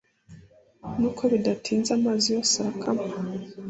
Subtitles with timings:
[0.99, 3.05] Nuko bidatinze amazi yose arakama